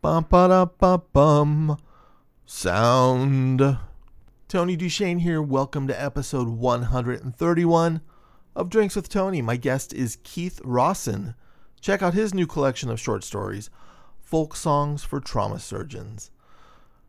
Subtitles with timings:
[0.00, 1.76] Bum ba da ba bum.
[2.46, 3.78] Sound.
[4.46, 5.42] Tony Duchesne here.
[5.42, 8.00] Welcome to episode 131
[8.54, 9.42] of Drinks with Tony.
[9.42, 11.34] My guest is Keith Rosson.
[11.80, 13.70] Check out his new collection of short stories,
[14.20, 16.30] Folk Songs for Trauma Surgeons.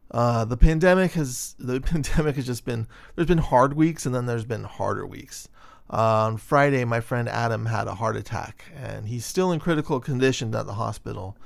[0.10, 4.26] Uh, the pandemic has the pandemic has just been there's been hard weeks and then
[4.26, 5.48] there's been harder weeks.
[5.94, 10.00] Uh, on Friday, my friend Adam had a heart attack, and he's still in critical
[10.00, 11.38] condition at the hospital.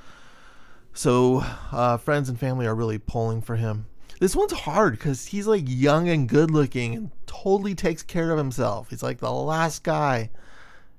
[0.96, 3.86] So, uh, friends and family are really pulling for him.
[4.20, 8.38] This one's hard because he's like young and good looking and totally takes care of
[8.38, 8.90] himself.
[8.90, 10.30] He's like the last guy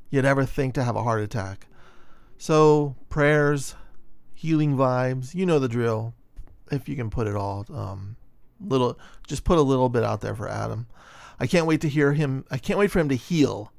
[0.09, 1.67] you'd ever think to have a heart attack.
[2.37, 3.75] So, prayers,
[4.33, 6.13] healing vibes, you know the drill.
[6.69, 8.17] If you can put it all, um,
[8.59, 10.87] little, just put a little bit out there for Adam.
[11.39, 12.43] I can't wait to hear him.
[12.51, 13.71] I can't wait for him to heal.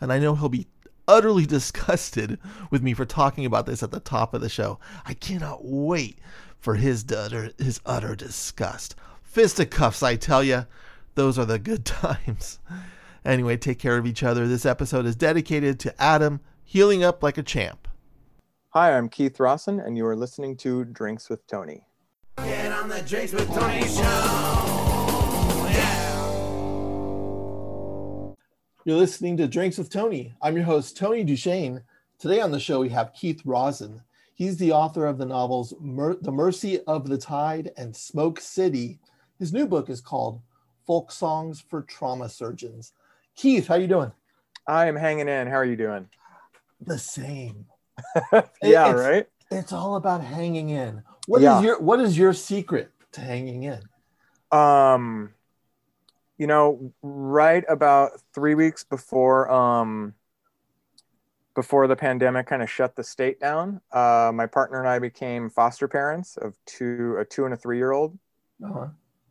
[0.00, 0.68] And I know he'll be
[1.06, 2.38] utterly disgusted
[2.70, 4.78] with me for talking about this at the top of the show.
[5.04, 6.18] I cannot wait
[6.58, 8.94] for his utter, his utter disgust.
[9.22, 10.66] Fisticuffs, I tell you.
[11.14, 12.58] Those are the good times.
[13.24, 14.46] Anyway, take care of each other.
[14.46, 17.88] This episode is dedicated to Adam healing up like a champ.
[18.70, 21.86] Hi, I'm Keith Rosson, and you are listening to Drinks with Tony.
[22.38, 24.83] Get on the Drinks with Tony show.
[28.84, 30.34] You're listening to Drinks with Tony.
[30.42, 31.82] I'm your host, Tony Duchesne.
[32.18, 34.02] Today on the show, we have Keith Rosson.
[34.34, 38.98] He's the author of the novels Mer- The Mercy of the Tide and Smoke City.
[39.38, 40.40] His new book is called
[40.86, 42.92] Folk Songs for Trauma Surgeons.
[43.36, 44.12] Keith, how you doing?
[44.66, 45.46] I am hanging in.
[45.46, 46.08] How are you doing?
[46.80, 47.64] The same.
[48.62, 49.26] yeah, it's, right.
[49.50, 51.02] It's all about hanging in.
[51.26, 51.62] What is Yeah.
[51.62, 53.80] your What is your secret to hanging in?
[54.52, 55.32] Um,
[56.38, 60.14] you know, right about three weeks before um
[61.54, 65.48] before the pandemic kind of shut the state down, uh, my partner and I became
[65.50, 68.18] foster parents of two, a two and a three year old,
[68.62, 68.88] Uh-huh.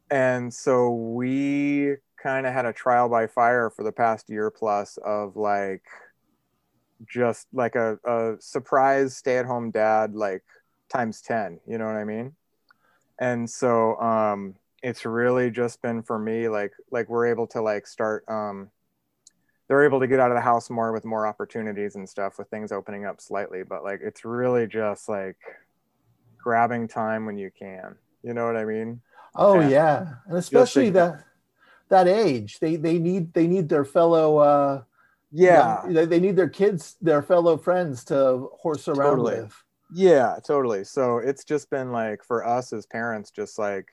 [0.09, 4.97] and so we kind of had a trial by fire for the past year plus
[5.03, 5.83] of like
[7.05, 10.43] just like a, a surprise stay at home dad like
[10.89, 12.33] times 10 you know what i mean
[13.19, 17.87] and so um it's really just been for me like like we're able to like
[17.87, 18.69] start um
[19.67, 22.47] they're able to get out of the house more with more opportunities and stuff with
[22.49, 25.37] things opening up slightly but like it's really just like
[26.43, 29.01] grabbing time when you can you know what i mean
[29.35, 29.69] Oh Yeah.
[29.69, 31.23] yeah, and especially that
[31.89, 34.37] that age, they they need they need their fellow.
[34.37, 34.83] uh
[35.31, 39.41] yeah they, they need their kids, their fellow friends to horse around Totally.
[39.41, 39.63] with.
[39.91, 40.83] Yeah, totally.
[40.83, 43.87] So it's just been like for us as parents, just like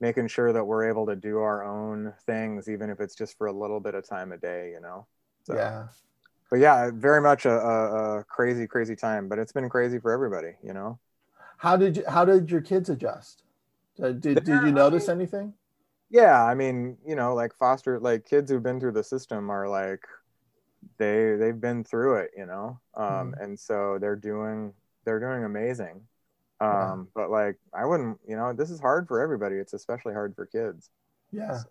[0.00, 3.48] making sure that we're able to do our own things, even if it's just for
[3.48, 5.06] a little bit of time a day, you know?
[5.44, 5.88] So, Yeah.
[6.50, 10.12] But yeah, very much a, a, a crazy, crazy time, but it's been crazy for
[10.12, 10.98] everybody, you know?
[11.58, 13.42] How did you, how did your kids adjust?
[14.00, 15.52] Uh, did did you notice anything?
[16.08, 16.42] Yeah.
[16.42, 20.06] I mean, you know, like foster, like kids who've been through the system are like,
[20.96, 22.78] they, they've been through it, you know?
[22.94, 24.72] Um, and so they're doing,
[25.04, 26.00] they're doing amazing.
[26.60, 27.04] Um, Yeah.
[27.14, 29.56] but like, I wouldn't, you know, this is hard for everybody.
[29.56, 30.90] It's especially hard for kids.
[31.32, 31.58] Yeah.
[31.58, 31.66] So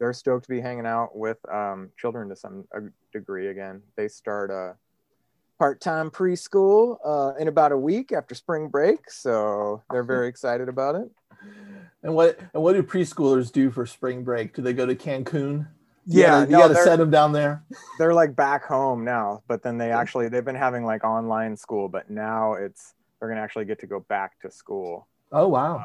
[0.00, 2.80] they're stoked to be hanging out with um, children to some uh,
[3.12, 3.82] degree again.
[3.96, 4.74] They start a
[5.58, 10.96] part-time preschool uh, in about a week after spring break, so they're very excited about
[10.96, 11.08] it.
[12.02, 14.54] And what and what do preschoolers do for spring break?
[14.54, 15.68] Do they go to Cancun?
[16.04, 17.62] You Yeah, gotta, you no, got to they're- send them down there.
[17.98, 21.88] They're like back home now, but then they actually they've been having like online school,
[21.88, 25.80] but now it's they're gonna actually get to go back to school Oh wow.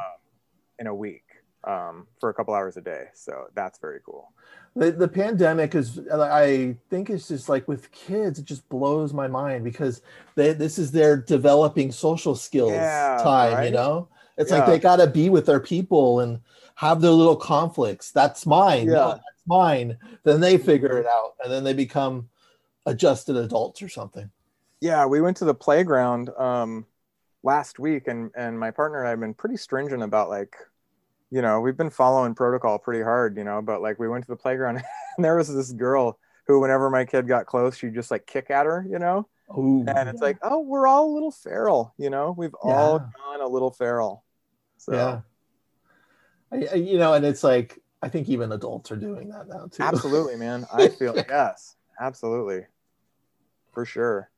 [0.80, 1.24] in a week
[1.68, 3.06] um, for a couple hours a day.
[3.14, 4.32] So that's very cool.
[4.76, 9.28] the, the pandemic is i think it's just like with kids it just blows my
[9.28, 10.02] mind because
[10.36, 14.98] they, this is their developing social skills Yeah, time you know it's like they got
[14.98, 16.40] to be with their people and
[16.76, 19.14] have their little conflicts that's mine no, Yeah.
[19.14, 22.30] that's mine then they figure it out and then they become
[22.86, 24.30] adjusted adults or something
[24.82, 26.86] Yeah, we went to the playground um,
[27.48, 30.56] last week, and and my partner and I have been pretty stringent about like,
[31.32, 33.62] you know, we've been following protocol pretty hard, you know.
[33.62, 34.78] But like, we went to the playground,
[35.18, 38.50] and there was this girl who, whenever my kid got close, she'd just like kick
[38.52, 39.28] at her, you know.
[39.58, 39.86] Ooh.
[39.88, 42.36] And it's like, oh, we're all a little feral, you know.
[42.38, 44.24] We've all gone a little feral.
[44.78, 45.22] So yeah
[46.52, 49.68] I, I- you know and it's like i think even adults are doing that now
[49.68, 50.66] too absolutely, man.
[50.74, 52.66] I feel yes, absolutely,
[53.74, 54.30] for sure.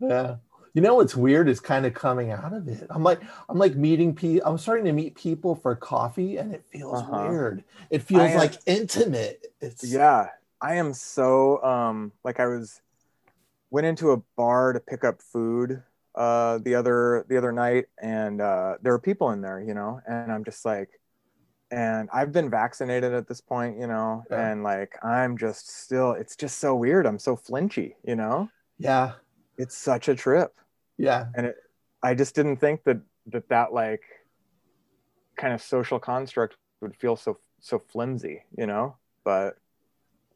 [0.00, 0.36] Yeah.
[0.78, 2.86] You know what's weird is kind of coming out of it.
[2.90, 4.48] I'm like, I'm like meeting people.
[4.48, 7.32] I'm starting to meet people for coffee, and it feels Uh-huh.
[7.32, 7.64] weird.
[7.90, 9.44] It feels uh, like intimate.
[9.60, 10.28] It's Yeah,
[10.60, 12.80] I am so um like I was
[13.70, 15.82] went into a bar to pick up food
[16.14, 20.00] uh, the other the other night, and uh, there were people in there, you know,
[20.06, 20.90] and I'm just like,
[21.70, 24.50] and I've been vaccinated at this point, you know, Yeah.
[24.50, 27.06] and like I'm just still, it's just so weird.
[27.06, 28.50] I'm so flinchy, you know.
[28.78, 29.14] Yeah.
[29.58, 30.58] It's such a trip,
[30.98, 31.26] Yeah.
[31.34, 31.56] and it,
[32.02, 34.02] I just didn't think that that that like
[35.36, 38.96] kind of social construct would feel so so flimsy, you know.
[39.24, 39.56] But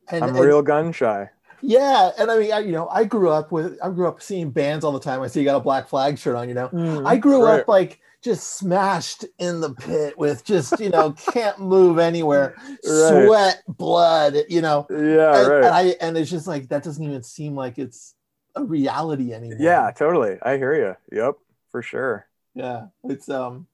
[0.09, 1.31] And, I'm and- real gun shy.
[1.65, 4.51] Yeah, and I mean, I, you know, I grew up with, I grew up seeing
[4.51, 5.23] bands all the time.
[5.23, 6.69] I see you got a Black Flag shirt on, you know.
[6.71, 7.61] Mm, I grew Right.
[7.61, 12.79] up like just smashed in the pit with just, you know, can't move anywhere, Right.
[13.27, 14.89] sweat, blood, you know.
[14.91, 15.65] Yeah, and, right.
[15.65, 18.17] and I and it's just like that doesn't even seem like it's
[18.55, 19.59] a reality anymore.
[19.61, 20.39] yeah, totally.
[20.43, 21.17] I hear you.
[21.19, 21.35] Yep,
[21.71, 22.27] for sure.
[22.55, 22.87] yeah.
[23.05, 23.67] It's um,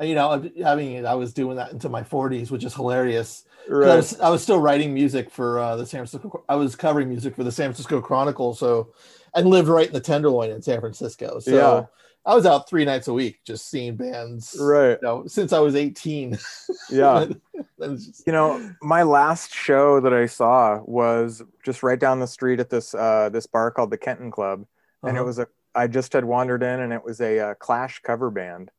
[0.00, 3.44] you know, I- I mean, I was doing that into my 40s, which is hilarious.
[3.68, 3.96] 'Cause I, Right.
[3.96, 6.42] was, I was still writing music for uh, the San Francisco.
[6.48, 8.92] I was covering music for the San Francisco Chronicle, so
[9.34, 11.38] and lived right in the Tenderloin in San Francisco.
[11.38, 11.86] So Yeah.
[12.24, 14.56] I was out three nights a week just seeing bands.
[14.60, 14.92] Right.
[14.92, 16.38] You know, since I was 18.
[16.90, 17.26] Yeah.
[17.82, 22.26] And just- You know, my last show that I saw was just right down the
[22.26, 24.64] street at this uh, this bar called the Kenton Club,
[25.02, 25.26] and it uh-huh.
[25.26, 25.46] was a.
[25.74, 28.70] I just had wandered in, and it was a uh, Clash cover band,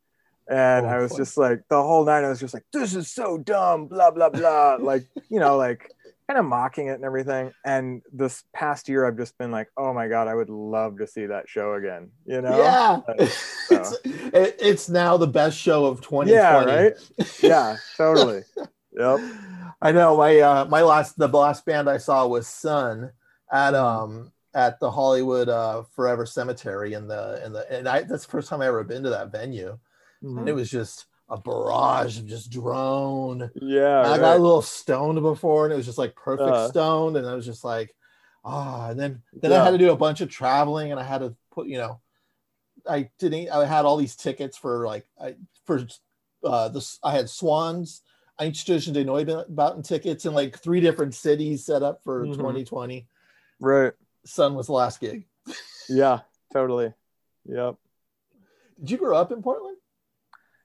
[0.47, 1.17] and Oh, I was fun.
[1.17, 2.23] just like the whole night.
[2.23, 5.89] I was just like, "This is so dumb," blah blah blah, like you know, like
[6.27, 7.51] kind of mocking it and everything.
[7.65, 11.07] And this past year, I've just been like, "Oh my god, I would love to
[11.07, 12.57] see that show again." You know?
[12.57, 13.63] yeah, Uh, it's,
[14.05, 16.31] it- it's now the best show of 2020.
[16.31, 16.63] Yeah.
[16.63, 16.93] Right.
[17.41, 17.75] Yeah.
[17.97, 18.43] Totally.
[18.97, 19.19] Yep.
[19.81, 23.11] I know my uh my last the last band I saw was Sunn
[23.51, 28.25] at um at the Hollywood uh Forever Cemetery in the in the and I that's
[28.25, 29.77] the first time I ever been to that venue
[30.23, 30.37] Mm-hmm.
[30.39, 33.51] and it was just a barrage of just drone.
[33.61, 34.09] Yeah.
[34.09, 36.69] I got a little stoned before and it was just like perfect Uh.
[36.69, 37.93] stoned and I was just like
[38.45, 41.17] ah and then then I had to do a bunch of traveling and I had
[41.19, 41.99] to put you know
[42.87, 45.35] I didn't I had all these tickets for like I
[45.65, 45.85] for
[46.45, 48.01] uh this I had Swans
[48.39, 52.35] Einstürzende Neubauten tickets in like three different cities set up for Mhm.
[52.35, 53.07] 2020.
[53.59, 53.93] Right.
[54.25, 55.25] Sunn was the last gig.
[55.89, 56.21] Yeah.
[56.53, 56.93] Totally.
[57.45, 57.75] Yep.
[58.79, 59.77] Did you grow up in Portland?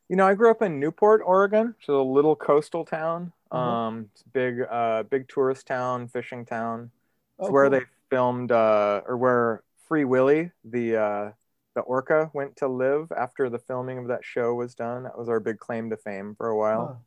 [0.09, 3.33] You know, I grew up in Newport, Oregon, which is a little coastal town.
[3.53, 3.57] Mhm.
[3.57, 6.91] Um, it's a big, uh, big tourist town, fishing town.
[7.39, 7.81] It's Oh, where cool.
[7.81, 11.33] they filmed, uh, or where Free Willy, the uh,
[11.75, 15.03] the orca, went to live after the filming of that show was done.
[15.05, 17.03] That was our big claim to fame for a while.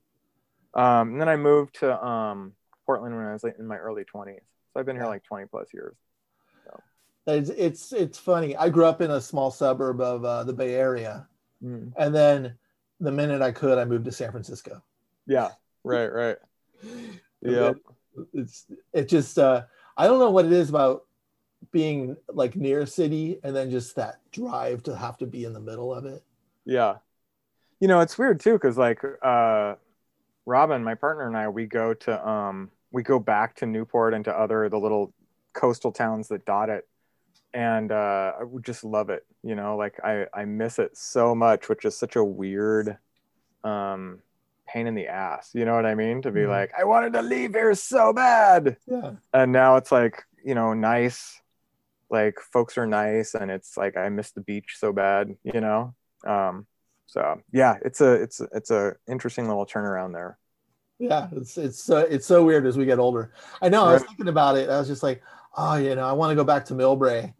[0.73, 2.53] Um, and then I moved to um,
[2.85, 4.39] Portland when I was in my early 20s.
[4.73, 5.95] So I've been here like 20 plus years.
[7.27, 8.55] It's, it's it's funny.
[8.57, 11.27] I grew up in a small suburb of uh, the Bay Area,
[11.63, 11.93] Mm.
[11.95, 12.55] and then
[12.99, 14.81] the minute I could, I moved to San Francisco.
[15.27, 15.49] Yeah.
[15.83, 16.07] Right.
[16.07, 16.37] Right.
[17.43, 17.75] Then
[18.33, 19.63] It's it just uh,
[19.95, 21.05] I don't know what it is about
[21.71, 25.53] being like near a city and then just that drive to have to be in
[25.53, 26.23] the middle of it.
[26.65, 26.95] Yeah.
[27.79, 29.75] You know, it's weird too, because like uh
[30.51, 34.25] Robin, my partner and I, we go to um we go back to Newport and
[34.25, 35.13] to other the little
[35.53, 36.85] coastal towns that dot it.
[37.53, 41.33] And uh I would just love it, you know, like I, I miss it so
[41.33, 42.97] much, which is such a weird
[43.63, 44.19] um
[44.67, 45.51] pain in the ass.
[45.53, 46.21] You know what I mean?
[46.23, 46.49] To be Mhm.
[46.49, 48.77] like, I wanted to leave here so bad.
[48.87, 49.11] Yeah.
[49.33, 51.41] And now it's like, you know, nice,
[52.09, 55.95] like folks are nice and it's like I miss the beach so bad, you know?
[56.27, 56.67] Um
[57.07, 60.37] so yeah, it's a it's it's a interesting little turnaround there.
[61.01, 63.31] Yeah, it's it's so it's so weird as we get older.
[63.61, 63.85] I know.
[63.85, 64.69] I was thinking about it.
[64.69, 65.23] I was just like,
[65.57, 67.33] oh, you know, I want to go back to Millbrae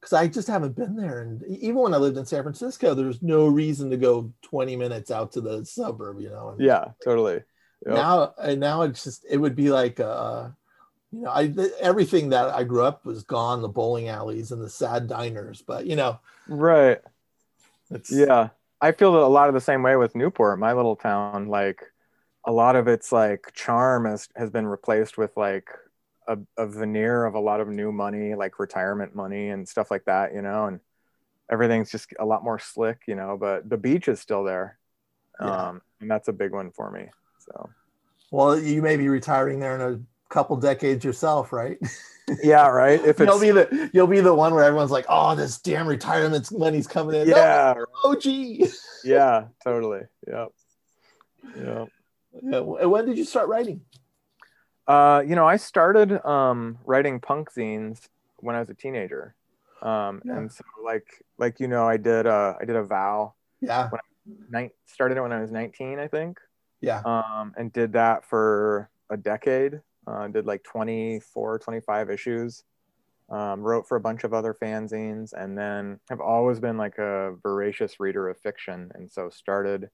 [0.00, 1.22] because I just haven't been there.
[1.22, 5.10] And even when I lived in San Francisco, there's no reason to go 20 minutes
[5.10, 6.20] out to the suburb.
[6.20, 6.50] You know.
[6.50, 7.42] And Yeah, totally.
[7.86, 7.94] Yep.
[7.94, 10.48] Now, and now it's just it would be like, uh,
[11.10, 13.62] you know, I th- everything that I grew up was gone.
[13.62, 17.00] The bowling alleys and the sad diners, but you know, Right.
[17.90, 18.50] it's Yeah.
[18.80, 21.48] I feel a lot of the same way with Newport, my little town.
[21.48, 21.82] Like
[22.48, 25.68] a lot of its like charm has, has been replaced with like
[26.26, 30.06] a, a veneer of a lot of new money, like retirement money and stuff like
[30.06, 30.80] that, you know, and
[31.52, 34.78] everything's just a lot more slick, you know, but the beach is still there.
[35.42, 35.68] Yeah.
[35.68, 37.10] Um, and that's a big one for me.
[37.38, 37.68] So
[38.30, 40.00] Well, you may be retiring there in a
[40.32, 41.76] couple decades yourself, right?
[42.42, 43.04] yeah, right.
[43.04, 46.50] If you'll be the you'll be the one where everyone's like, "Oh, this damn retirement
[46.50, 47.74] money's coming in." No, yeah,
[48.04, 48.66] oh, gee.
[49.04, 50.02] yeah, totally.
[50.26, 50.48] Yep.
[51.56, 51.64] Yep.
[51.64, 51.84] Yeah,
[52.32, 53.82] wh- when did you start writing?
[54.86, 59.34] Uh, you know, I started um, writing punk zines when I was a teenager,
[59.82, 60.38] um, Yeah.
[60.38, 61.06] and so like
[61.36, 63.34] like you know, I did uh, I did Avow.
[63.60, 63.90] Yeah,
[64.50, 66.38] Nine, started it when I was 19, I think,
[66.80, 69.80] yeah, um, and did that for a decade.
[70.06, 72.62] Uh, did like 24, 25 issues,
[73.28, 77.34] Um, wrote for a bunch of other fanzines, and then have always been like a
[77.42, 79.90] voracious reader of fiction, and so started.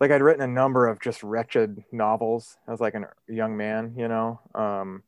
[0.00, 4.08] Like I'd written a number of just wretched novels as like a young man, you
[4.08, 5.02] know, um,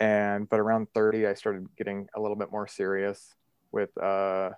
[0.00, 3.36] and but around 30 i started getting a little bit more serious
[3.70, 4.50] with uh,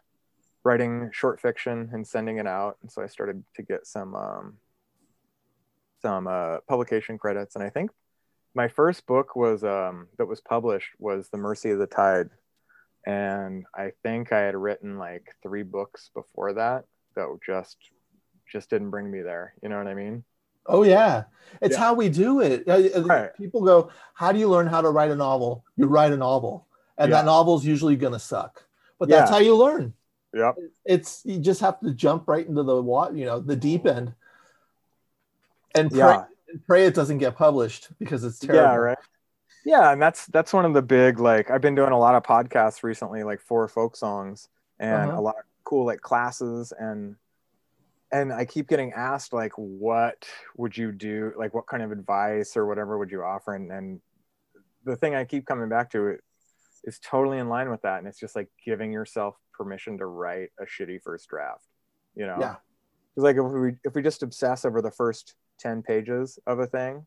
[0.64, 2.78] writing short fiction and sending it out.
[2.80, 4.54] And so i started to get some um,
[6.00, 7.54] some uh, publication credits.
[7.54, 7.90] And i think
[8.54, 12.30] my first book was um, that was published was the mercy of the tide.
[13.06, 17.76] And i think i had written like three books before that that were just
[18.50, 20.25] just didn't bring me there you know what i mean
[20.69, 21.26] Oh yeah,
[21.61, 21.81] it's Yeah.
[21.81, 22.67] how we do it.
[22.67, 23.35] Uh, uh, Right.
[23.35, 26.67] People go, "How do you learn how to write a novel?" You write a novel,
[26.99, 27.19] and Yeah.
[27.19, 28.67] that novel's usually gonna suck.
[28.99, 29.37] But that's Yeah.
[29.37, 29.95] how you learn.
[30.35, 33.87] Yeah, It's you just have to jump right into the water, you know, the deep
[33.87, 34.12] end,
[35.76, 36.19] and pray,
[36.67, 38.73] pray it doesn't get published because it's terrible.
[38.73, 38.99] Yeah, right.
[39.65, 42.25] Yeah, and that's that's one of the big like I've been doing a lot of
[42.25, 44.49] podcasts recently, like for folk songs
[44.81, 45.21] and Uh-huh.
[45.21, 47.15] a lot of cool like classes and
[48.12, 52.56] and I keep getting asked like what would you do like what kind of advice
[52.56, 53.54] or whatever would you offer?
[53.54, 54.00] And and
[54.84, 56.20] the thing I keep coming back to it
[56.84, 60.50] is totally in line with that and it's just like giving yourself permission to write
[60.60, 61.66] a shitty first draft
[62.14, 62.38] you know?
[62.40, 62.54] Yeah.
[63.14, 66.66] because like if we if we just obsess over the first 10 pages of a
[66.66, 67.06] thing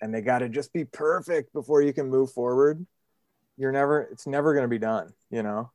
[0.00, 2.84] and they got to just be perfect before you can move forward
[3.56, 5.70] you're never it's never going to be done you know?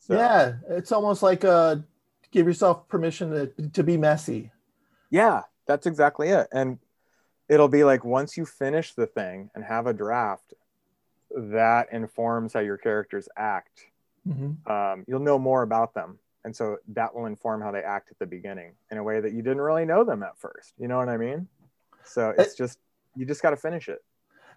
[0.00, 1.76] So, Yeah, it's almost like uh,
[2.32, 4.50] give yourself permission to, to be messy.
[5.10, 6.48] yeah that's exactly it.
[6.52, 6.78] And
[7.48, 10.52] it'll be like once you finish the thing and have a draft
[11.30, 13.86] that informs how your characters act.
[14.28, 14.68] Mhm.
[14.68, 16.18] um, you'll know more about them.
[16.44, 19.32] And so that will inform how they act at the beginning in a way that
[19.32, 20.74] you didn't really know them at first.
[20.78, 21.46] You know what i mean?
[22.04, 22.78] So it's just
[23.14, 24.02] you just got to finish it.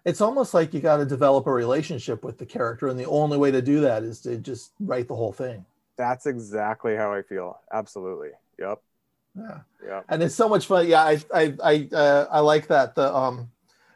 [0.04, 3.38] It's almost like you got to develop a relationship with the character, and the only
[3.38, 5.64] way to do that is to just write the whole thing.
[5.96, 8.80] That's exactly how i feel absolutely yep
[9.36, 9.60] Yeah.
[9.84, 10.00] Yeah.
[10.08, 10.86] and it's so much fun.
[10.86, 13.50] Yeah, I I I uh, I like that the um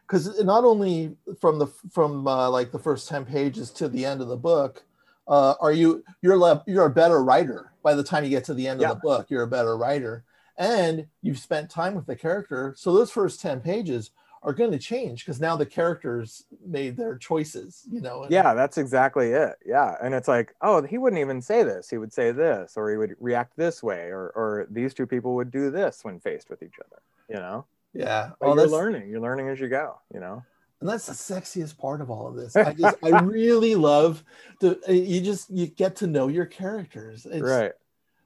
[0.06, 4.20] because not only from the from uh, like the first ten pages to the end
[4.20, 4.82] of the book,
[5.28, 8.54] uh, are you you're le- you're a better writer by the time you get to
[8.54, 8.90] the end Yeah.
[8.90, 9.30] of the book.
[9.30, 10.24] You're a better writer,
[10.56, 12.74] and you've spent time with the character.
[12.76, 14.10] So those first ten pages
[14.42, 17.86] are going to change because now the characters made their choices.
[17.90, 18.22] You know.
[18.22, 21.88] and- yeah that's exactly it yeah and it's like oh he wouldn't even say this
[21.88, 25.34] he would say this or he would react this way or or these two people
[25.34, 28.30] would do this when faced with each other you know Yeah.
[28.40, 30.42] Oh, you're learning you're learning as you go you know
[30.80, 32.54] and that's the sexiest part of all of this.
[32.54, 34.22] I just I really love
[34.60, 37.26] to uh, you just you get to know your characters.
[37.26, 37.72] It's, right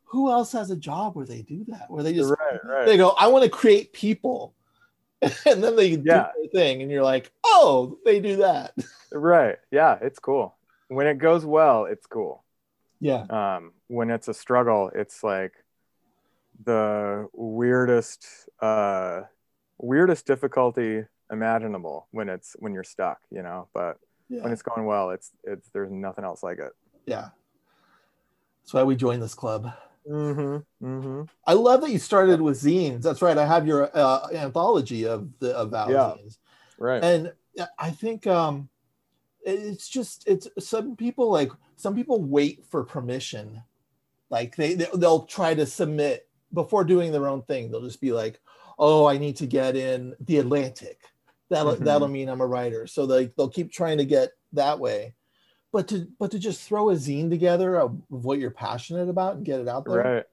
[0.05, 1.91] Who else has a job where they do that?
[1.91, 4.55] Where they just right right they go, I want to create people,
[5.47, 6.31] and then they do Yeah.
[6.37, 8.75] their thing, and you're like, oh, they do that.
[9.13, 10.57] right yeah it's cool
[10.89, 12.43] when it goes well it's cool
[13.01, 15.53] Yeah, um, when it's a struggle, it's like
[16.65, 18.27] the weirdest,
[18.61, 19.23] uh,
[19.79, 23.69] weirdest difficulty imaginable when it's when you're stuck, you know.
[23.75, 23.99] But
[24.29, 26.73] yeah, when it's going well, it's it's there's nothing else like it.
[27.07, 27.29] yeah.
[28.63, 29.73] That's why we joined this club.
[30.09, 30.85] Mm-hmm.
[30.87, 31.23] Mm-hmm.
[31.47, 33.03] I love that you started with zines.
[33.03, 33.39] That's right.
[33.39, 35.97] I have your uh, anthology of the of Val Yeah.
[36.17, 36.39] zines.
[36.79, 37.03] Right.
[37.05, 37.33] and
[37.79, 38.69] i think um
[39.45, 43.63] it's just it's some people like some people wait for permission
[44.31, 48.11] like they they- they'll try to submit before doing their own thing they'll just be
[48.13, 48.41] like
[48.79, 50.99] oh i need to get in the atlantic
[51.51, 51.85] that'll Mhm.
[51.85, 55.15] that'll mean i'm a writer so they, they'll keep trying to get that way
[55.73, 59.45] but to but to just throw a zine together of what you're passionate about and
[59.45, 60.25] get it out there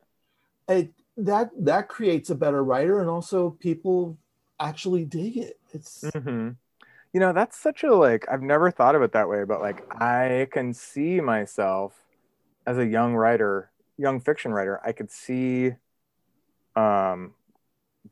[0.69, 0.77] right.
[0.77, 4.17] it, that that creates a better writer and also people
[4.59, 6.49] actually dig it it's Mm-hmm.
[7.11, 9.83] You know, that's such a like I've never thought of it that way, but like
[9.99, 11.99] I can see myself
[12.67, 15.73] as a young writer, young fiction writer, I could see
[16.75, 17.33] um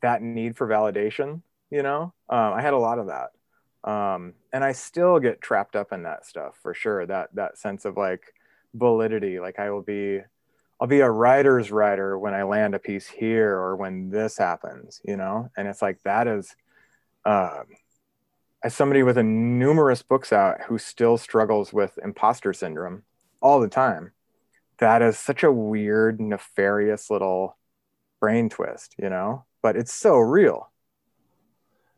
[0.00, 2.12] that need for validation, you know?
[2.28, 3.30] Um, I had a lot of that.
[3.88, 7.06] Um, and I still get trapped up in that stuff for sure.
[7.06, 8.34] That that sense of like
[8.74, 9.40] validity.
[9.40, 10.20] Like I will be
[10.80, 15.00] I'll be a writer's writer when I land a piece here or when this happens,
[15.04, 15.50] you know?
[15.56, 16.54] And it's like that is
[17.24, 17.64] um,
[18.62, 23.04] as somebody with a numerous books out who still struggles with imposter syndrome
[23.40, 24.12] all the time,
[24.78, 27.56] that is such a weird, nefarious little
[28.20, 29.46] brain twist, you know?
[29.62, 30.70] But it's so real.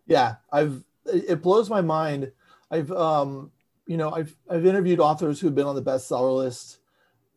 [0.06, 2.30] yeah i've it blows my mind
[2.70, 3.50] i've um
[3.86, 6.78] you know i've i've interviewed authors who've been on the bestseller list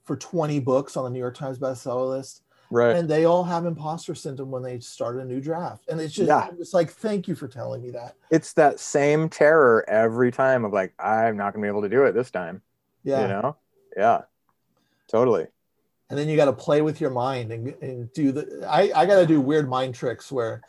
[0.04, 2.96] for 20 books on the new york times bestseller list Right.
[2.96, 6.28] and they all have imposter syndrome when they start a new draft and it's just
[6.28, 6.48] Yeah.
[6.50, 10.74] I'm like thank you for telling me that It's that same terror every time of
[10.74, 12.64] like, I'm not gonna be able to do it this time.
[13.04, 13.22] Yeah.
[13.22, 13.58] You know?
[13.96, 14.22] Yeah.
[15.08, 15.46] Totally.
[16.10, 19.06] and then you got to play with your mind and, and do the I, I
[19.06, 20.62] got to do weird mind tricks where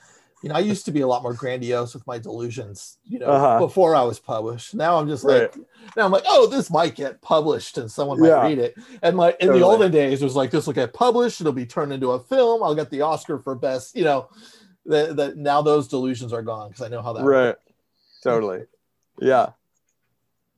[0.45, 3.27] you know i used to be a lot more grandiose with my delusions you know
[3.27, 3.59] Uh-huh.
[3.67, 5.57] before i was published now i'm just like
[5.97, 8.43] now i'm like oh this might get published and someone might Yeah.
[8.47, 9.61] read it and like in Totally.
[9.61, 12.21] the olden days it was like this will get published it'll be turned into a
[12.21, 14.29] film i'll get the oscar for best you know
[14.85, 17.35] that that now those delusions are gone because i know how that works.
[17.35, 17.57] Right.
[18.23, 18.65] Totally.
[19.21, 19.51] Yeah.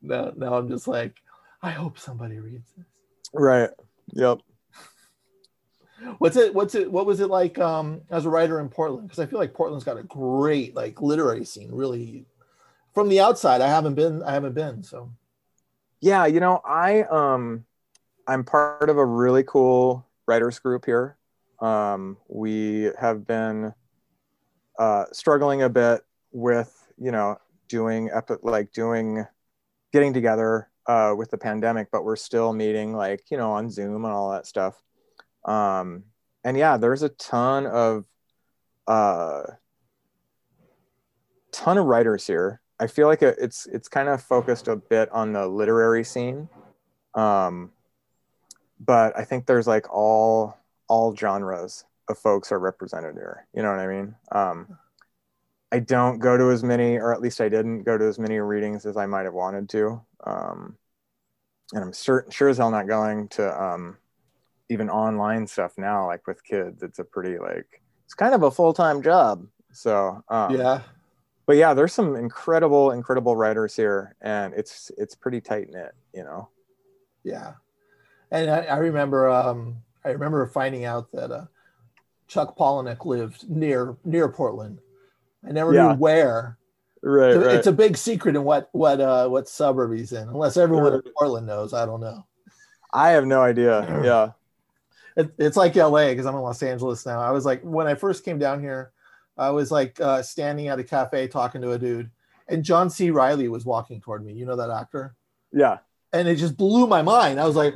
[0.02, 1.14] now, now i'm just like
[1.62, 2.86] i hope somebody reads this
[3.32, 3.70] Right.
[4.14, 4.38] Yep.
[6.18, 6.54] What's it?
[6.54, 6.90] What's it?
[6.90, 9.08] What was it like um, as a writer in Portland?
[9.08, 11.70] Because I feel like Portland's got a great like literary scene.
[11.72, 12.26] Really,
[12.94, 14.22] from the outside, I haven't been.
[14.22, 14.82] I haven't been.
[14.82, 15.10] So
[16.00, 17.64] Yeah, you know, I um
[18.26, 21.16] I'm part of a really cool writers group here.
[21.60, 23.72] Um we have been
[24.78, 27.38] uh struggling a bit with, you know,
[27.68, 29.26] doing epi- like doing
[29.92, 34.04] getting together uh with the pandemic, but we're still meeting like, you know, on Zoom
[34.04, 34.74] and all that stuff.
[35.46, 36.04] Um
[36.44, 38.04] and yeah, there's a ton of
[38.86, 39.42] uh
[41.56, 42.60] ton of writers here.
[42.78, 46.48] I feel like it's it's kind of focused a bit on the literary scene,
[47.14, 47.72] um,
[48.78, 53.46] but I think there's like all all genres of folks are represented here.
[53.54, 54.14] You know what I mean?
[54.30, 54.78] Um,
[55.72, 58.38] I don't go to as many, or at least I didn't go to as many
[58.38, 60.76] readings as I might have wanted to, um,
[61.72, 63.96] and I'm certain sure as hell not going to um,
[64.68, 66.06] even online stuff now.
[66.06, 69.46] Like with kids, it's a pretty like it's kind of a full time job.
[69.72, 70.80] So um, yeah,
[71.46, 76.22] but yeah there's some incredible incredible writers here and it's it's pretty tight knit you
[76.24, 76.48] know
[77.24, 77.54] yeah.
[78.30, 79.28] And I, I remember.
[79.28, 81.46] Um, I remember finding out that uh,
[82.28, 84.78] Chuck Palahniuk lived near near Portland.
[85.46, 85.88] I never Yeah.
[85.92, 86.58] knew where.
[87.02, 90.28] right It's a- It's a big secret in what what uh, what suburb he's in.
[90.28, 92.24] Unless everyone in Portland knows, I don't know.
[92.92, 94.30] i have no idea yeah
[95.16, 97.20] it, it's like LA because I'm in Los Angeles now.
[97.20, 98.92] I was like, when I first came down here,
[99.38, 102.10] I was like uh, standing at a cafe talking to a dude,
[102.48, 103.10] and John C.
[103.10, 104.32] Reilly was walking toward me.
[104.32, 105.14] You know that actor?
[105.52, 105.78] yeah
[106.12, 107.38] And it just blew my mind.
[107.40, 107.74] I was like,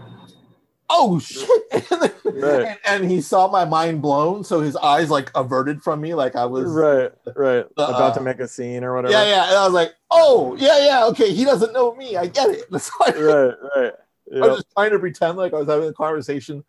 [0.89, 1.49] oh shit.
[1.91, 2.67] and, then- Right.
[2.69, 4.45] and, and he saw my mind blown.
[4.45, 6.71] So his eyes like averted from me, like I was.
[6.71, 9.49] right right Uh, about to make a scene or whatever Yeah, yeah.
[9.49, 11.05] And I was like, oh, yeah, yeah.
[11.07, 11.33] Okay.
[11.33, 12.17] He doesn't know me.
[12.17, 12.65] I get it.
[12.71, 13.93] That's I, right right
[14.33, 14.49] I yep.
[14.49, 16.63] was just trying to pretend like I was having a conversation,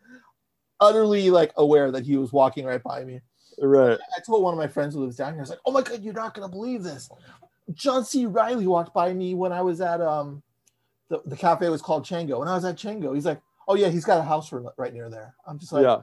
[0.81, 3.21] utterly like aware that he was walking right by me.
[3.61, 5.71] right I told one of my friends who lives down here, I was like, "Oh
[5.71, 7.09] my god, you're not gonna believe this."
[7.73, 8.25] John C.
[8.25, 10.41] Reilly walked by me when I was at um,
[11.07, 12.39] the, the cafe was called Chango.
[12.39, 15.09] When I was at Chango, he's like, "Oh yeah, he's got a house right near
[15.09, 16.01] there." I'm just like, yeah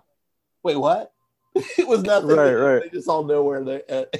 [0.62, 1.12] "Wait, what?"
[1.54, 2.30] it was nothing.
[2.30, 2.82] Right, They- right.
[2.82, 4.14] They just all know where they're At.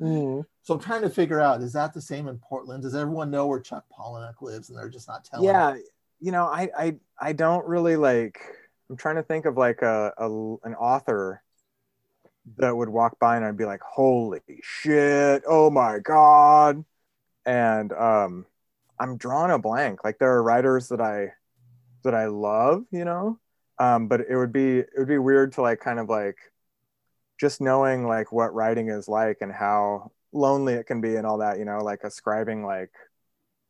[0.00, 0.44] Mhm.
[0.62, 2.82] So I'm trying to figure out: is that the same in Portland?
[2.82, 5.44] Does everyone know where Chuck Palahniuk lives, and they're just not telling?
[5.46, 5.76] yeah
[6.24, 8.38] you know i i i don't really like
[8.92, 10.26] i'm trying to think of like a, a
[10.64, 11.42] an author
[12.58, 15.42] that would walk by and i'd be like holy shit.
[15.48, 16.84] Oh my god.
[17.46, 18.44] And um
[19.00, 20.04] i'm drawing a blank.
[20.04, 21.32] Like there are writers that i
[22.04, 23.38] that i love you know?
[23.78, 26.36] Um but it would be it would be weird to like kind of like
[27.40, 31.38] just knowing like what writing is like and how lonely it can be and all
[31.38, 31.78] that you know?
[31.78, 32.90] Like ascribing like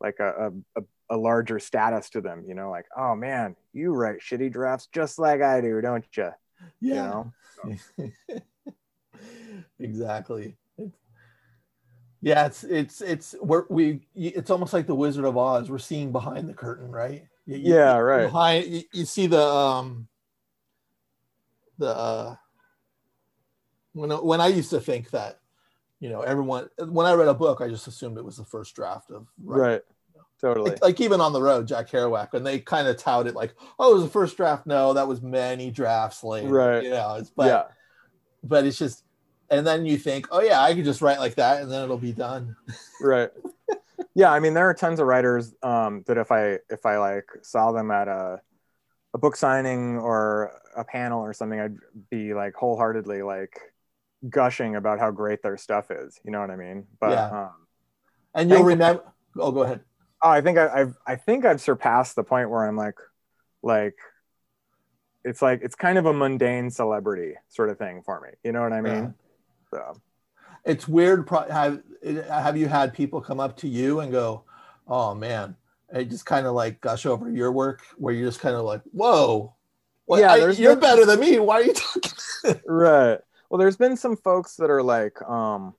[0.00, 3.92] like a, a, a, a larger status to them you know like oh man you
[3.92, 6.30] write shitty drafts just like i do don't you
[6.80, 7.32] you yeah, know
[9.78, 10.56] exactly.
[10.76, 10.98] It's-
[12.20, 15.70] yeah, it's it's it's we're we it's almost like the Wizard of Oz.
[15.70, 17.24] We're seeing behind the curtain, right?
[17.46, 18.26] You- you- Yeah, right.
[18.26, 20.08] Behind you, you see the um
[21.78, 22.36] the uh
[23.92, 25.40] when when I used to think that
[25.98, 28.74] you know everyone when I read a book, I just assumed it was the first
[28.76, 29.82] draft of right
[30.42, 33.34] totally like, like even on the road, Jack Kerouac, when they kind of tout it
[33.34, 34.66] like, oh, it was the first draft.
[34.66, 36.48] No, that was many drafts later.
[36.48, 36.82] Right.
[36.84, 37.62] You know, it's but yeah
[38.44, 39.04] but it's just
[39.50, 41.98] and then you think, oh yeah, I could just write like that and then it'll
[41.98, 42.56] be done.
[43.00, 43.30] right
[44.14, 47.24] yeah i mean there are tons of writers um that if i if i like
[47.42, 48.40] saw them at a
[49.14, 51.76] a book signing or a panel or something i'd
[52.10, 53.58] be like wholeheartedly like
[54.28, 57.26] gushing about how great their stuff is you know what i mean but Yeah.
[57.44, 57.66] um
[58.34, 59.04] And you'll remember
[59.38, 59.80] oh go ahead.
[60.22, 62.96] Oh, i think I, i've i think i've surpassed the point where i'm like
[63.62, 63.96] like
[65.24, 68.62] it's like it's kind of a mundane celebrity sort of thing for me you know
[68.62, 69.14] what i mean
[69.70, 69.94] so
[70.64, 71.26] It's weird.
[71.26, 71.82] Pro- have
[72.28, 74.44] have you had people come up to you and go,
[74.86, 75.56] oh man,
[75.90, 78.82] and just kind of like gush over your work where you're just kind of like,
[78.92, 79.54] whoa,
[80.06, 81.38] well, Yeah, I- you're been- better than me.
[81.40, 82.60] Why are you talking?
[82.66, 85.74] right well there's been some folks that are like um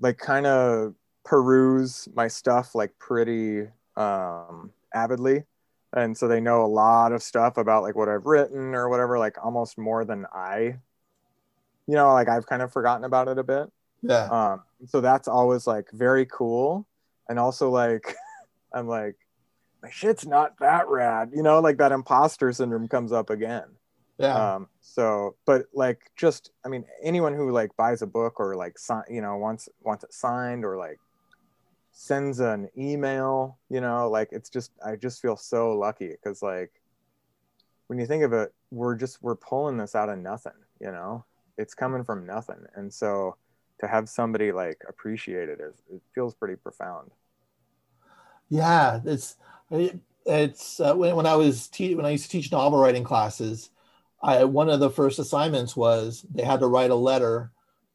[0.00, 0.94] like kind of
[1.28, 5.44] peruse my stuff like pretty um avidly
[5.92, 9.18] and so they know a lot of stuff about like what I've written or whatever,
[9.18, 10.76] like almost more than I,
[11.86, 13.70] you know, like I've kind of forgotten about it a bit.
[14.02, 14.24] Yeah.
[14.24, 16.86] Um, so that's always like very cool,
[17.28, 18.14] and also like
[18.72, 19.16] I'm like
[19.82, 23.64] my shit's not that rad, you know, like that imposter syndrome comes up again.
[24.18, 24.54] Yeah.
[24.56, 28.76] Um, so, but like, just, I mean, anyone who like buys a book or like,
[28.76, 30.98] sign, you know, wants, wants it signed or like
[31.98, 36.70] sends an email, you know, like it's just, I just feel so lucky because like,
[37.88, 41.24] when you think of it, we're just, we're pulling this out of nothing, you know,
[41.56, 42.64] it's coming from nothing.
[42.76, 43.36] And so
[43.80, 47.10] to have somebody like appreciate it is, it feels pretty profound.
[48.48, 49.36] Yeah, it's
[49.70, 53.04] it- it's uh, when, when I was te- when I used to teach novel writing
[53.04, 53.70] classes,
[54.22, 57.50] I one of the first assignments was they had to write a letter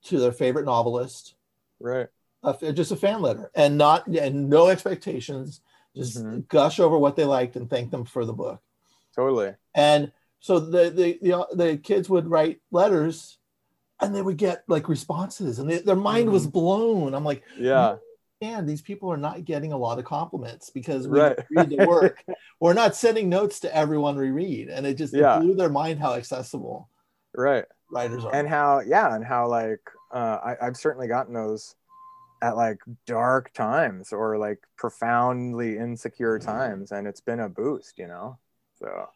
[0.05, 1.35] to their favorite novelist,
[1.79, 2.07] Right.
[2.43, 5.61] Uh, just a fan letter, and not and no expectations,
[5.95, 6.47] just Mhm.
[6.47, 8.61] gush over what they liked and thank them for the book.
[9.15, 9.53] Totally.
[9.75, 13.37] And so the the the, the kids would write letters,
[14.01, 17.13] and they would get like responses, and they, their mind was blown.
[17.13, 17.97] I'm like, Yeah.
[18.41, 21.39] and these people are not getting a lot of compliments because we Right.
[21.49, 22.25] read the work.
[22.59, 25.39] We're not sending notes to everyone we read, and it just Yeah.
[25.39, 26.89] blew their mind how accessible
[27.35, 27.65] Right.
[27.89, 28.33] writers are.
[28.35, 29.79] and how yeah and how like
[30.11, 31.75] uh, I, i've certainly gotten those
[32.43, 38.07] at like dark times or like profoundly insecure times and it's been a boost you
[38.07, 38.37] know
[38.77, 39.07] so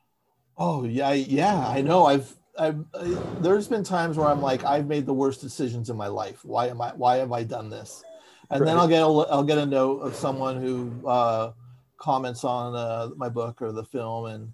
[0.57, 2.05] oh yeah, yeah, I know.
[2.05, 3.03] I've I've I,
[3.39, 6.43] there's been times where I'm like, I've made the worst decisions in my life.
[6.43, 6.89] Why am I?
[6.93, 8.03] Why have I done this?
[8.49, 11.51] And then I'll get a, I'll get a note of someone who uh,
[11.97, 14.53] comments on uh, my book or the film and,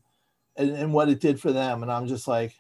[0.58, 2.54] and and what it did for them, and I'm just like,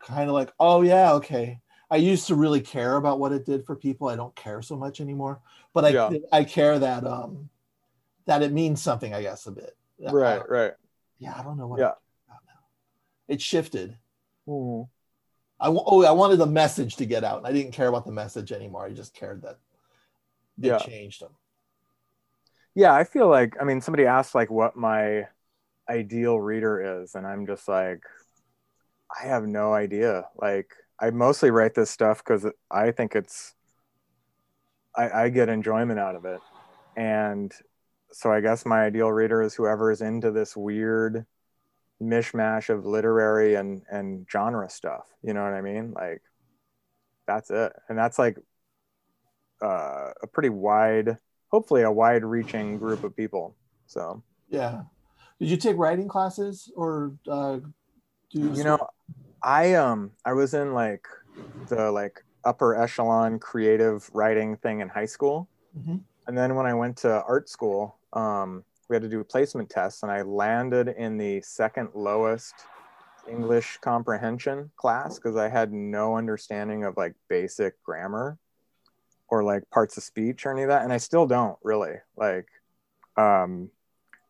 [0.00, 1.58] kind of like, oh yeah, okay.
[1.92, 4.08] I used to really care about what it did for people.
[4.08, 5.40] I don't care so much anymore,
[5.74, 6.10] but I Yeah.
[6.32, 7.50] I care that um
[8.24, 9.12] that it means something.
[9.14, 9.76] I guess a bit.
[10.00, 10.72] right right
[11.18, 11.78] yeah, I don't know what.
[11.78, 11.94] Yeah.
[12.26, 12.60] About now.
[13.28, 13.96] It shifted.
[14.48, 14.88] Mhm.
[15.60, 17.38] I oh, I wanted the message to get out.
[17.38, 18.86] and I didn't care about the message anymore.
[18.86, 19.58] I just cared that
[20.58, 20.78] they Yeah.
[20.78, 21.32] changed them.
[22.74, 25.26] yeah i feel like i mean somebody asked like what my
[25.90, 28.02] ideal reader is and i'm just like
[29.20, 30.70] i have no idea like
[31.02, 33.54] i mostly write this stuff because i think it's
[34.96, 36.40] I, I get enjoyment out of it.
[36.96, 37.52] And
[38.12, 41.26] so i guess my ideal reader is whoever is into this weird
[42.02, 45.06] mishmash of literary and and genre stuff.
[45.22, 45.92] You know what i mean?
[45.92, 46.22] Like
[47.26, 47.72] that's it.
[47.88, 48.38] And that's like
[49.62, 51.18] uh, a pretty wide
[51.50, 53.54] hopefully a wide reaching group of people.
[53.86, 54.22] So.
[54.48, 54.82] Yeah.
[55.38, 57.58] Did you take writing classes or uh,
[58.30, 58.78] do you know
[59.42, 61.06] i um i was in like
[61.68, 66.00] the like upper echelon creative writing thing in high school Mhm.
[66.26, 70.02] and then when i went to art school um we had to do placement tests
[70.02, 72.54] and i landed in the second lowest
[73.28, 78.38] english comprehension class because i had no understanding of like basic grammar
[79.28, 82.48] or like parts of speech or any of that and i still don't really like
[83.16, 83.70] um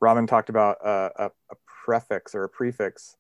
[0.00, 3.16] robin talked about a, a, a prefix or a prefix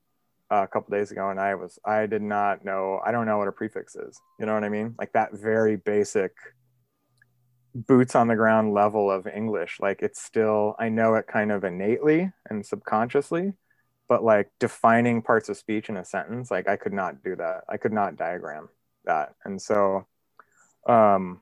[0.60, 3.48] a couple days ago and i was i did not know i don't know what
[3.48, 4.20] a prefix is.
[4.38, 4.94] You know what i mean?
[4.98, 6.32] Like that very basic
[7.74, 9.78] boots on the ground level of english.
[9.80, 13.54] Like it's still i know it kind of innately and subconsciously
[14.08, 17.64] but like defining parts of speech in a sentence like i could not do that.
[17.68, 18.68] I could not diagram
[19.06, 19.34] that.
[19.44, 20.06] And so
[20.86, 21.40] um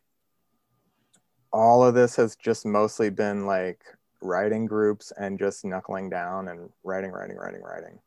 [1.52, 3.82] all of this has just mostly been like
[4.22, 7.98] writing groups and just knuckling down and writing writing writing writing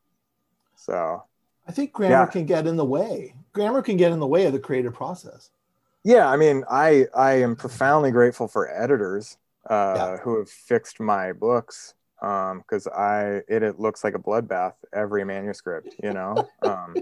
[0.84, 1.22] so
[1.66, 2.26] I think grammar Yeah.
[2.26, 3.34] can get in the way.
[3.54, 5.50] Grammar can get in the way of the creative process.
[6.04, 9.38] yeah i mean i i am profoundly grateful for editors
[9.70, 10.16] uh Yeah.
[10.18, 15.24] who have fixed my books um because i it, it looks like a bloodbath every
[15.24, 17.00] manuscript you know um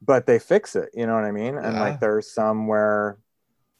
[0.00, 1.80] but they fix it you know what i mean and Yeah.
[1.84, 3.18] like there's some where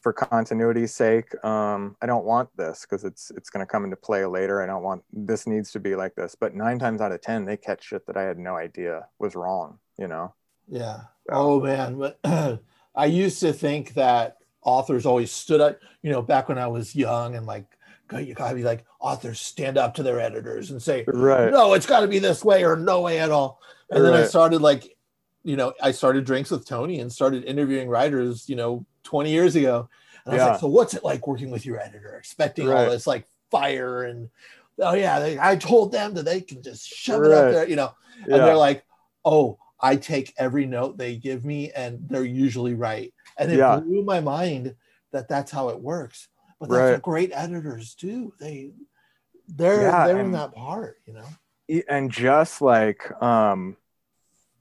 [0.01, 3.95] for continuity's sake um i don't want this because it's it's going to come into
[3.95, 7.11] play later i don't want this needs to be like this but nine times out
[7.11, 10.33] of ten they catch shit that i had no idea was wrong you know
[10.69, 11.01] Yeah.
[11.31, 12.19] Oh man, but
[12.95, 15.79] I used to think that authors always stood up.
[16.01, 17.65] You know, back when I was young and like,
[18.11, 21.85] you gotta be like authors stand up to their editors and say, right no, it's
[21.85, 23.61] got to be this way or no way at all.
[23.91, 24.95] And then I started like,
[25.43, 29.55] you know, I started drinks with Tony and started interviewing writers, you know, 20 years
[29.55, 29.89] ago.
[30.25, 30.51] And I was Yeah.
[30.51, 34.29] like, so what's it like working with your editor, expecting all this like fire and
[34.81, 37.75] oh yeah, they, I told them that they can just shove it up there, you
[37.75, 37.91] know,
[38.23, 38.85] and yeah they're like,
[39.25, 43.13] oh, I take every note they give me and they're usually right.
[43.37, 43.79] And it Yeah.
[43.79, 44.75] blew my mind
[45.11, 46.27] that that's how it works.
[46.59, 46.91] But that's Right.
[46.91, 48.33] what great editors do.
[48.39, 48.71] They
[49.47, 51.25] they're they're in that part, you know.
[51.87, 53.77] And just like um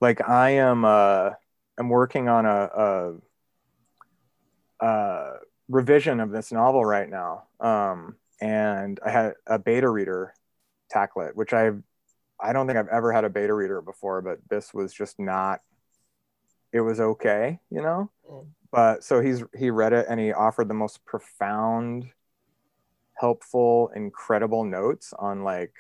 [0.01, 1.31] like i am uh
[1.79, 3.19] i'm working on a,
[4.83, 5.37] a uh
[5.69, 10.33] revision of this novel right now um and i had a beta reader
[10.91, 11.71] tackle it which i
[12.41, 15.61] i don't think i've ever had a beta reader before but this was just not
[16.73, 18.47] it was okay you know Mm.
[18.71, 22.05] but so he's he read it and he offered the most profound
[23.15, 25.73] helpful incredible notes on like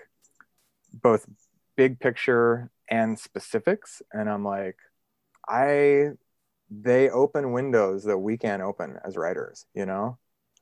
[0.94, 1.26] both
[1.76, 4.76] big picture and specifics and i'm like
[5.48, 6.08] i
[6.70, 10.18] they open windows that we can't open as writers you know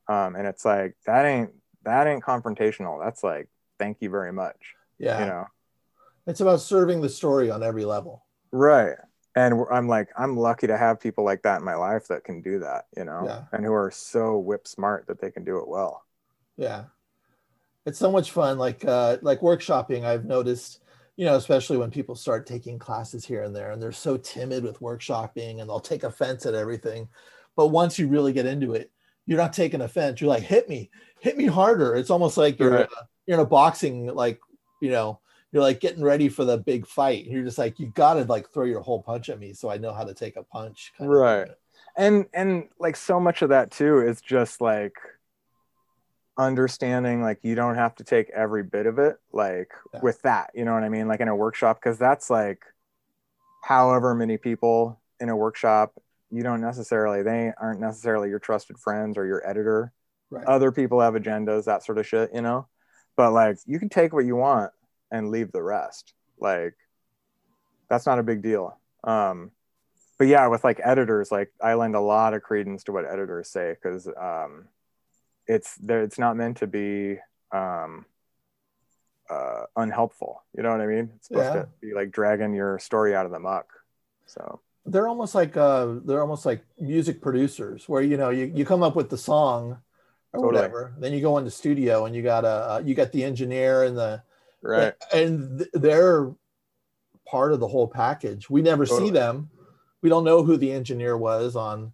[0.08, 1.50] um, and it's like that ain't
[1.84, 5.20] that ain't confrontational that's like thank you very much Yeah.
[5.20, 5.44] you know
[6.26, 8.24] It's about serving the story on every level.
[8.52, 8.96] right
[9.34, 12.40] and i'm like i'm lucky to have people like that in my life that can
[12.40, 13.42] do that you know Yeah.
[13.52, 16.04] and who are so whip smart that they can do it well
[16.56, 16.84] Yeah.
[17.84, 18.58] It's so much fun.
[18.58, 20.80] Like uh like workshopping, I've noticed,
[21.16, 24.62] you know, especially when people start taking classes here and there and they're so timid
[24.62, 27.08] with workshopping and they'll take offense at everything.
[27.56, 28.90] But once you really get into it,
[29.26, 30.20] you're not taking offense.
[30.20, 31.94] You're like, hit me, hit me harder.
[31.94, 32.84] It's almost like you're Right.
[32.84, 34.40] uh, you're in a boxing, like,
[34.80, 35.18] you know,
[35.52, 37.24] you're like getting ready for the big fight.
[37.26, 39.92] You're just like, you gotta like throw your whole punch at me so I know
[39.92, 40.92] how to take a punch.
[40.98, 41.48] kind Right.
[41.96, 44.94] and and like so much of that too is just like
[46.38, 50.00] understanding like you don't have to take every bit of it like Yeah.
[50.02, 51.08] with that you know what i mean?
[51.08, 52.62] Like in a workshop because that's like
[53.62, 55.94] however many people in a workshop
[56.30, 59.92] you don't necessarily they aren't necessarily your trusted friends or your editor.
[60.28, 60.44] Right.
[60.46, 62.66] other people have agendas that sort of shit you know?
[63.16, 64.72] But like you can take what you want
[65.10, 66.12] and leave the rest.
[66.38, 66.74] Like
[67.88, 68.78] that's not a big deal.
[69.04, 69.52] Um
[70.18, 73.48] but yeah with like editors like i lend a lot of credence to what editors
[73.50, 74.66] say because um
[75.46, 77.18] it's there it's not meant to be
[77.52, 78.04] um
[79.30, 81.10] uh unhelpful you know what i mean?
[81.16, 81.62] It's supposed Yeah.
[81.62, 83.66] to be like dragging your story out of the muck
[84.26, 84.60] so.
[84.88, 88.84] They're almost like uh they're almost like music producers where you know you, you come
[88.84, 89.78] up with the song
[90.32, 90.54] or Totally.
[90.54, 93.82] whatever then you go into studio and you got a uh, you got the engineer
[93.82, 94.22] and the
[94.62, 94.94] right.
[95.12, 96.32] and th- they're
[97.26, 98.48] part of the whole package.
[98.48, 99.50] We never see them.
[100.02, 101.92] We don't know who the engineer was on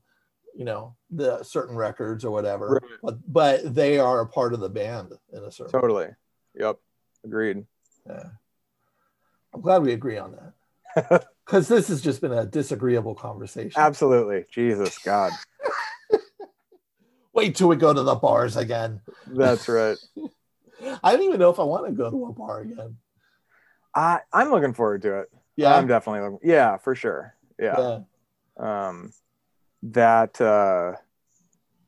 [0.55, 2.99] you know the certain records or whatever Right.
[3.03, 6.09] but but they are a part of the band in a certain totally
[6.55, 6.79] yep
[7.25, 7.65] agreed
[8.09, 8.25] yeah.
[9.55, 10.33] i'm glad we agree on
[10.97, 15.33] that because this has just been a disagreeable conversation absolutely jesus god
[17.35, 19.01] Wait till we go to the bars again.
[19.27, 19.97] that's right
[21.03, 22.97] I don't even know if I want to go to a bar again.
[23.95, 25.75] i i'm looking forward to it Yeah.
[25.77, 28.01] i'm definitely looking yeah for sure yeah.
[28.59, 28.89] yeah.
[28.89, 29.13] um
[29.83, 30.93] that uh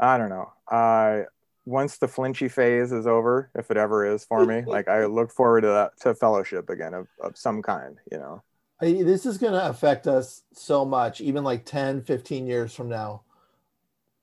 [0.01, 1.23] i don't know i
[1.65, 5.31] once the flinchy phase is over if it ever is for me like i look
[5.31, 8.43] forward to that to fellowship again of, of some kind you know
[8.81, 12.89] I, this is going to affect us so much, even like 10, 15 years from
[12.89, 13.23] now.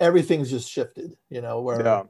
[0.01, 2.03] Everything's just shifted, you know, where yeah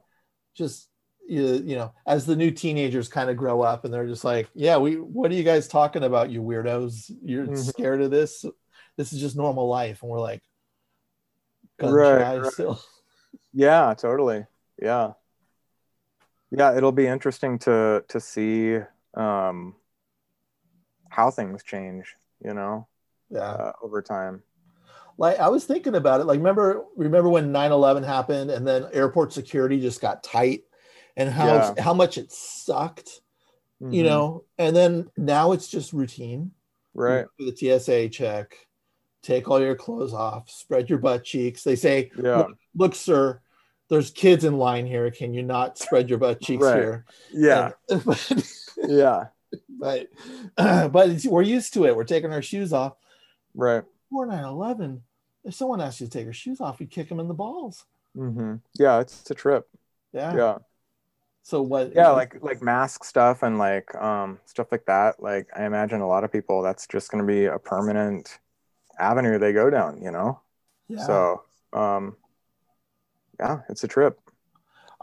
[0.54, 0.88] just,
[1.26, 4.48] you, you know, as the new teenagers kind of grow up and they're just like,
[4.54, 7.10] yeah, we, what are you guys talking about, you weirdos?
[7.22, 7.64] You're Mhm.
[7.64, 8.44] scared of this?
[8.96, 10.02] This is just normal life.
[10.02, 10.42] And we're like,
[11.82, 12.52] gun Right, right.
[12.52, 12.80] still.
[13.52, 14.46] yeah totally
[14.80, 15.12] yeah
[16.50, 18.78] yeah it'll be interesting to to see
[19.14, 19.74] um
[21.10, 22.14] how things change
[22.44, 22.88] you know
[23.30, 23.40] Yeah.
[23.42, 24.42] uh, over time
[25.18, 26.24] like I was thinking about it.
[26.24, 30.62] Like, remember, remember when 9-11 happened and then airport security just got tight
[31.18, 31.82] and how Yeah.
[31.82, 33.20] how much it sucked,
[33.80, 34.06] you Mhm.
[34.06, 36.52] know, and then now it's just routine.
[36.94, 38.56] Right the TSA check,
[39.22, 41.62] take all your clothes off, spread your butt cheeks.
[41.62, 43.40] They say, yeah look, look, sir,
[43.88, 45.10] there's kids in line here.
[45.10, 46.76] Can you not spread your butt cheeks Right.
[46.76, 47.04] here?
[47.32, 48.44] yeah And- but
[48.88, 49.26] yeah
[49.68, 50.08] but,
[50.56, 51.94] but it's, we're used to it.
[51.96, 52.94] We're taking our shoes off.
[53.54, 55.00] right Before 9-11,
[55.44, 57.84] if someone asked you to take your shoes off, you'd kick them in the balls.
[58.14, 59.68] hmm yeah it's a trip
[60.12, 60.34] Yeah.
[60.36, 60.58] yeah
[61.42, 61.94] So what?
[61.94, 66.06] yeah like like mask stuff and like um stuff like that like i imagine a
[66.06, 68.38] lot of people that's just going to be a permanent
[69.02, 70.40] avenue they go down you know
[70.88, 71.04] yeah.
[71.06, 72.16] so um
[73.40, 74.18] yeah it's a trip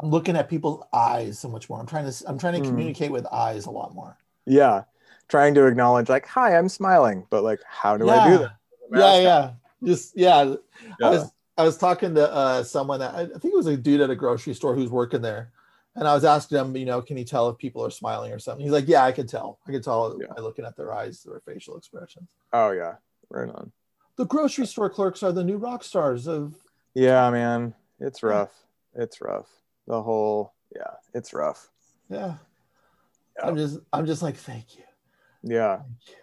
[0.01, 1.77] I'm looking at people's eyes so much more.
[1.77, 2.23] I'm trying to.
[2.25, 2.69] I'm trying to Hmm.
[2.69, 4.17] communicate with eyes a lot more.
[4.45, 4.83] yeah
[5.27, 8.51] trying to acknowledge like hi i'm smiling but like how do i do that
[8.91, 9.51] Yeah, yeah.
[9.83, 10.55] Just yeah.
[11.03, 13.01] I was I was talking to uh, someone.
[13.01, 15.51] I I think it was a dude at a grocery store who's working there,
[15.95, 18.39] and I was asking him, you know, can you tell if people are smiling or
[18.39, 18.63] something?
[18.65, 19.59] He's like, yeah, I can tell.
[19.67, 20.33] I can tell Yeah.
[20.35, 22.27] by looking at their eyes, their facial expressions.
[22.53, 22.95] oh yeah
[23.29, 23.71] right on
[24.19, 26.53] The grocery store clerks are the new rock stars of.
[26.93, 28.51] yeah man it's rough
[28.93, 29.47] it's rough
[29.87, 31.69] the whole yeah it's rough
[32.09, 32.33] Yeah.
[33.37, 33.47] Yeah.
[33.47, 34.83] I'm just I'm just like thank you.
[35.43, 35.77] Yeah.
[35.77, 36.15] Thank you.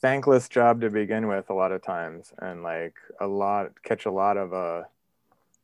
[0.00, 4.10] Thankless job to begin with a lot of times and like a lot catch a
[4.12, 4.82] lot of uh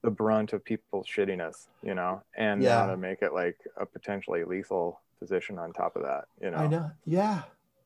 [0.03, 2.81] the brunt of people's shittiness, you know, and Yeah.
[2.81, 6.57] how to make it like a potentially lethal position on top of that, you know.
[6.57, 6.90] I know.
[7.05, 7.42] Yeah.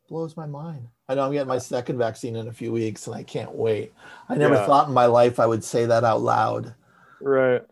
[0.08, 0.88] Blows my mind.
[1.08, 3.92] I know I'm getting my second vaccine in a few weeks and I can't wait.
[4.28, 4.66] I never Yeah.
[4.66, 6.74] thought in my life I would say that out loud.
[7.20, 7.64] Right.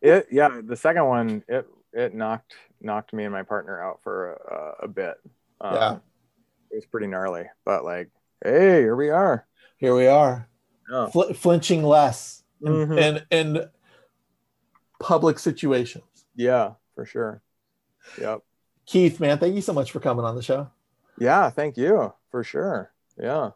[0.00, 4.32] It yeah, the second one it it knocked knocked me and my partner out for
[4.34, 5.16] a, a bit.
[5.60, 5.96] Um, Yeah.
[6.70, 8.10] It was pretty gnarly, but like,
[8.44, 9.46] hey, here we are.
[9.78, 10.48] Here we are,
[10.90, 11.06] Yeah.
[11.08, 12.98] fl- flinching less Mhm.
[12.98, 13.22] in,
[13.56, 13.70] in
[15.00, 16.04] public situations.
[16.34, 17.42] Yeah, for sure.
[18.20, 18.42] Yep.
[18.86, 20.70] Keith, man, thank you so much for coming on the show.
[21.20, 22.14] Yeah, thank you.
[22.30, 22.92] For sure.
[23.18, 23.50] Yeah.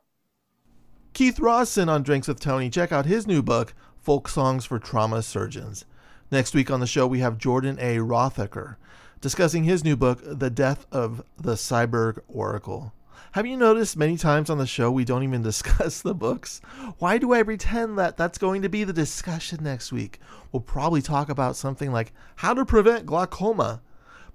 [1.12, 2.70] Keith Rosson on Drinks with Tony.
[2.70, 5.85] Check out his new book, Folk Songs for Trauma Surgeons.
[6.31, 7.98] Next week on the show, we have Jordan A.
[7.98, 8.77] Rothacker
[9.22, 12.92] discussing his new book, The Death of the Cyborg Oracle.
[13.33, 16.61] Have you noticed many times on the show we don't even discuss the books?
[16.98, 20.18] Why do I pretend that that's going to be the discussion next week?
[20.51, 23.81] We'll probably talk about something like how to prevent glaucoma.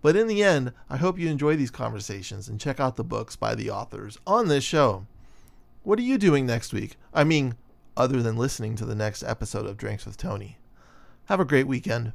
[0.02, 3.36] But in the end, I hope you enjoy these conversations and check out the books
[3.36, 5.06] by the authors on this show.
[5.84, 6.98] What are you doing next week?
[7.14, 7.56] I mean,
[7.96, 10.58] other than listening to the next episode of Drinks with Tony.
[11.26, 12.14] Have a great weekend.